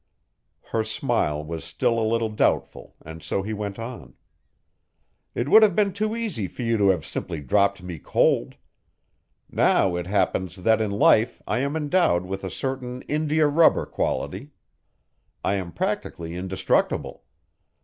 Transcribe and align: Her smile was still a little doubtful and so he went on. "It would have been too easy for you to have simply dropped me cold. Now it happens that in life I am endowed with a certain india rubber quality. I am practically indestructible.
Her 0.71 0.83
smile 0.83 1.45
was 1.45 1.63
still 1.63 1.99
a 1.99 2.01
little 2.09 2.29
doubtful 2.31 2.95
and 3.05 3.21
so 3.21 3.43
he 3.43 3.53
went 3.53 3.77
on. 3.77 4.15
"It 5.35 5.47
would 5.47 5.61
have 5.61 5.75
been 5.75 5.93
too 5.93 6.15
easy 6.15 6.47
for 6.47 6.63
you 6.63 6.75
to 6.79 6.89
have 6.89 7.05
simply 7.05 7.39
dropped 7.39 7.83
me 7.83 7.99
cold. 7.99 8.55
Now 9.51 9.95
it 9.95 10.07
happens 10.07 10.55
that 10.55 10.81
in 10.81 10.89
life 10.89 11.39
I 11.45 11.59
am 11.59 11.75
endowed 11.75 12.25
with 12.25 12.43
a 12.43 12.49
certain 12.49 13.03
india 13.03 13.45
rubber 13.47 13.85
quality. 13.85 14.49
I 15.43 15.53
am 15.57 15.71
practically 15.71 16.33
indestructible. 16.33 17.23